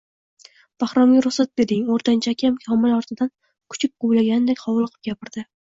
[0.83, 3.33] Bahromga ruxsat bering, o`rtancha akam Komil ortidan
[3.79, 5.51] kuchuk quvlagandek hovliqib gapirdi